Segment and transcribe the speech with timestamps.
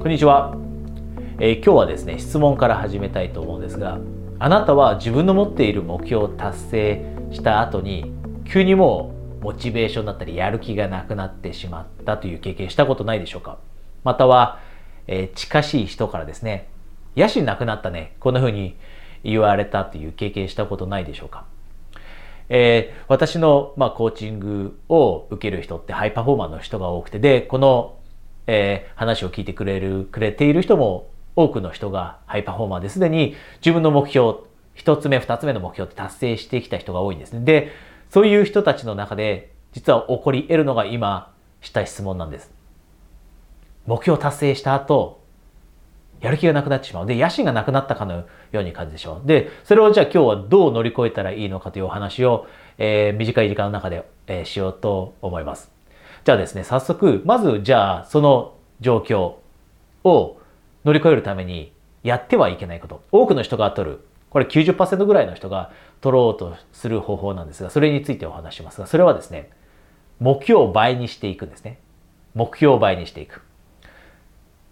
[0.00, 0.56] こんにちは、
[1.38, 3.98] えー、今日はですね質問から始めたいと思うんですが
[4.38, 8.10] あなたは自分の持っている目標を達成した後に
[8.50, 13.58] 急にもうモチベーションだったりやる気がなくなってしまったという経験したことないでしょうか？
[14.02, 14.58] または、
[15.06, 16.70] えー、近しい人からですね
[17.14, 18.78] 野心なくなったねこんな風に
[19.22, 21.44] 言われたという経験したことないでしょうか？
[22.48, 27.99] えー、私の、まあ、コーチングを受ける人ってハイパフォーマーの人が多くてでこの
[28.46, 34.38] えー、話を聞いてくれる、くれている人も多くの人がハイパフォーマーですでに自分の目標、
[34.74, 37.40] 一つ目、二つ目の目標って達成してきた人が多いんですね。
[37.44, 37.72] で、
[38.10, 42.50] そういう人たちの中で実は起こり得るのが今した質問なんです。
[43.86, 45.20] 目標達成した後、
[46.20, 47.06] やる気がなくなってしまう。
[47.06, 49.22] で、野心がなくなったかのように感じてしまう。
[49.24, 52.46] で、それをじゃあ今日はどう乗り越えたらいいのかというお話を、
[52.78, 55.79] えー、短い時間の中で、えー、しようと思います。
[56.30, 59.34] じゃあですね、早速、まずじゃあその状況
[60.04, 60.38] を
[60.84, 61.72] 乗り越えるために
[62.04, 63.02] やってはいけないこと。
[63.10, 64.00] 多くの人が取る。
[64.30, 69.50] これ90%ぐらいの人が取ろうとする方法なんですが、それについてお話しますが、それはですね、
[70.20, 71.80] 目標を倍にしていくんですね。
[72.36, 73.42] 目標を倍にしていく。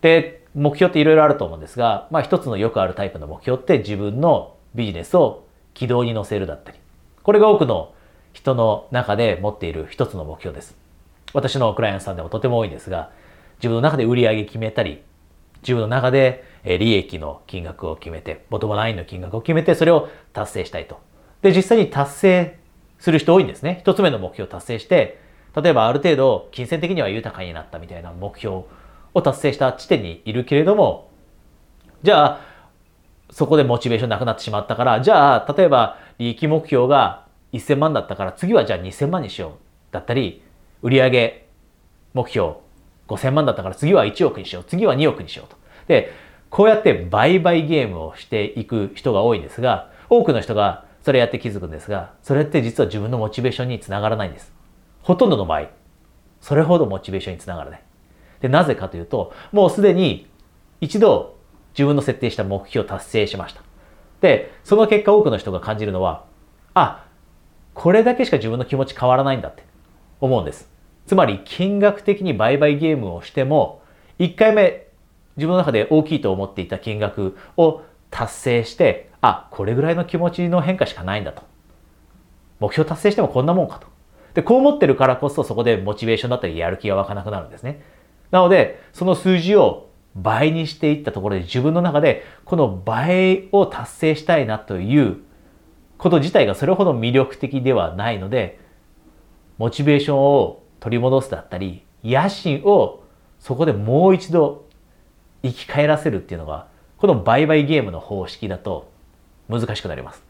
[0.00, 6.80] で、目標っていろいろあると思うんですが、まあ一つのよくあるタイプの目標って自分のビジネスを軌道に乗せるだったり。
[7.22, 7.94] これが多くの
[8.32, 10.82] 人の中で持っている一つの目標です。
[11.34, 13.10] 私のクライアントさんでもとても多いんですが、
[13.58, 15.02] 自分の中で売り上げ決めたり、
[15.62, 20.98] 自分の中で利益の金額を決めて、ボトムラインの金額を決めて、それを達成したいと。
[21.42, 22.58] で、実際に達成
[22.98, 23.78] する人多いんですね。
[23.80, 25.20] 一つ目の目標を達成して、
[25.60, 28.64] 例えばある程度金銭的には豊かになったみたいな目標
[29.14, 31.10] を達成した地点にいるけれども、
[32.02, 32.40] じゃあ、
[33.30, 39.52] そこでモチベーションなくなってしまったから、じゃあ、例えば利益目標が1000万だったから、次はじゃあ2000万にしよう。
[39.92, 40.42] だったり、
[40.84, 41.46] 売上
[42.12, 42.56] 目標
[43.08, 44.64] 5000万だったから次は1億にしよう。
[44.64, 45.56] 次は2億にしようと。
[45.88, 46.12] で、
[46.50, 54.52] こうやって売買ゲームをしていく人が多いんですが、多くの人がそれやって気づくんですが、それって実は自分のモチベーションにつながらないんです。
[55.02, 55.70] ほとんどの場合、
[56.40, 57.82] それほどモチベーションにつながらない。
[58.40, 60.28] で、なぜかというと、もうすでに
[60.82, 61.36] 一度
[61.72, 63.62] 自分の設定した目標を達成しました。
[64.20, 66.24] で、その結果多くの人が感じるのは、
[66.74, 67.06] あ、
[67.72, 69.64] これだけしか自分の気持ち変わらないんだって
[70.20, 70.73] 思うんです。
[71.06, 73.82] つまり金額的に売買ゲームをしても、
[74.18, 74.86] 1回目
[75.36, 81.42] 自分の中で大きいと思っていた金額を達成して、あ、これぐらいの気持ちの変化しかないんだと。
[82.60, 83.88] 目標達成してもこんなもんかと。
[84.34, 87.82] で、こう思ってるからこそそこでモチベーションだったりやる気が湧かなくなるんですね。
[88.30, 95.18] なので、その数字を倍にしていったところで自分の中でこの倍を達成したいなという
[95.98, 98.60] こと自体がそれほど魅力的ではないので、
[99.58, 103.04] モチベーションを取り戻すだったり、野心を
[103.40, 104.66] そこでもう一度
[105.42, 106.66] 生き返らせるっていうのが、
[106.98, 108.92] この売買ゲームの方式だと
[109.48, 110.22] 難しくなります。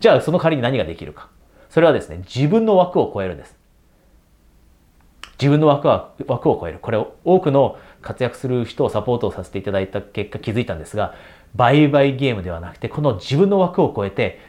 [0.00, 1.28] じゃあその代わりに何ができるか。
[1.70, 3.56] それはですね、自分の枠を超えるんです。
[5.40, 6.80] 自分の枠は、枠を超える。
[6.80, 11.14] これを多くの活躍する人をサポートさせていただいた結果気づいたんですが、
[11.54, 14.40] 売買ゲームではなくて、この自分の枠を超えて、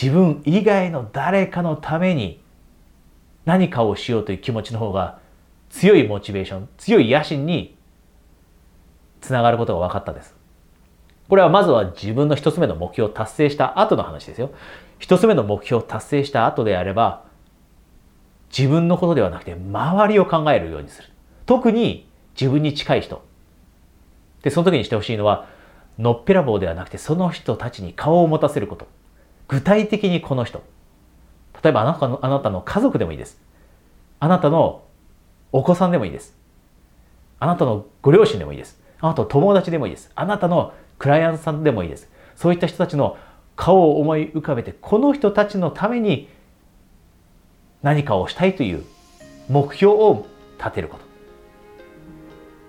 [0.00, 2.41] 自分以外の誰かのために
[3.44, 5.18] 何かをしようという気持ちの方が
[5.70, 7.76] 強いモチベーション、強い野心に
[9.20, 10.36] つながることが分かったです。
[11.28, 14.50] これはまずは自分の一つ目の目標を達成した後の話ですよ。
[14.98, 17.24] 一つ目の目標を達成した後であれば、
[18.56, 21.08] 自分のことではなくて周りを考えるようにする。
[21.46, 22.06] 特に
[22.38, 23.24] 自分に近い人。
[24.42, 25.46] で、その時にしてほしいのは、
[25.98, 28.86] のっぺらぼうではなくてその人たちに顔を持たせること。
[29.48, 30.62] 具体的にこの人。
[31.62, 33.40] 例えばあなたのあなたの家族でもいいです。
[34.20, 34.84] あなたの
[35.52, 36.36] お子さんでもいいです。
[37.38, 38.80] あなたのご両親でもいいです。
[39.00, 40.10] あなたの友達でもいいです。
[40.14, 42.08] あなたのクライアントさんでもいいです。
[42.36, 43.16] そういった人たちの
[43.56, 46.28] 顔を思い浮かべて、この人たちのために
[47.82, 48.84] 何かをしたいという
[49.48, 50.26] 目標を
[50.58, 51.04] 立てること。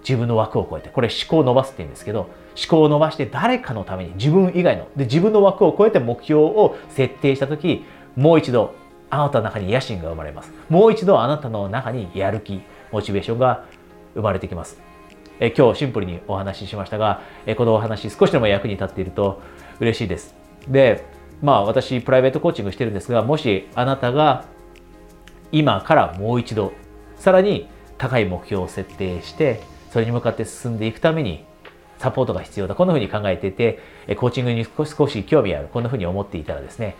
[0.00, 2.30] 自分の枠を超えて、これ思考を伸ばすって言うんですけど、思
[2.68, 7.84] 考を伸ばして誰かのために自分以外の、で自分の枠を超えて目標を設定したとき、
[8.20, 8.74] もう一度
[9.08, 10.52] あなたの中に野心が生まれます。
[10.68, 12.60] もう一度あなたの中にやる気、
[12.92, 13.64] モチベーションが
[14.14, 14.78] 生まれてきます。
[15.40, 19.40] え今日シンプルにお話ししましたが、えこのお話少しでも役に立っていると
[19.80, 20.34] 嬉しいです。
[20.68, 21.02] で、
[21.40, 24.44] まあ私プライベートコーチングしてるんですが、もしあなたが
[25.50, 26.74] 今からもう一度
[27.16, 31.44] さらに高い目標を設定してそれに向かって進んでいくために
[32.00, 32.74] サポートが必要だ。
[32.74, 33.78] こんな風に考えてて、
[34.16, 35.68] コーチングに少し興味ある。
[35.70, 36.96] こんな風に思っていたらですね、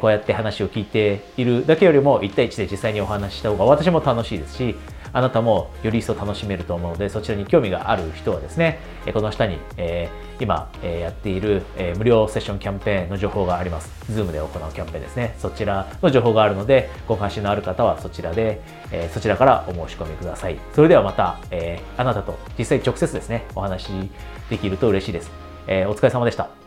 [0.00, 4.76] こうやって話を聞いているだけよりも1対1で実際にお話しした方が私も楽しいですし、
[5.14, 8.80] あなたもより一層楽しめると思うのでそちらに興味がある人はですね
[9.12, 13.92] この下に、えー、今、え、やっている、え、無料セッションキャンペーンの情報があります。
[14.10, 15.34] Zoom で行うキャンペーンですね。
[15.38, 20.58] そちらの情報があるのでご関心のある方はそちらで、えそちらからお申し込みください。
[20.74, 23.88] それではまた、えあなたと実際直接ですねお話
[24.48, 25.30] できると嬉しいです、
[25.66, 26.63] えお疲れ様でした。